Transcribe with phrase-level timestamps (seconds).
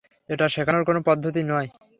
[0.29, 1.67] এটা শেখানোর কোন পদ্ধতি নয়।